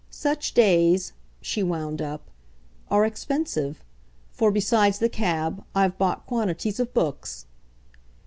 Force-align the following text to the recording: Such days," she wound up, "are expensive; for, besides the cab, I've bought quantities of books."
Such 0.09 0.55
days," 0.55 1.13
she 1.41 1.61
wound 1.61 2.01
up, 2.01 2.21
"are 2.89 3.05
expensive; 3.05 3.83
for, 4.31 4.49
besides 4.51 4.97
the 4.97 5.09
cab, 5.09 5.63
I've 5.75 5.99
bought 5.99 6.25
quantities 6.25 6.79
of 6.79 6.91
books." 6.91 7.45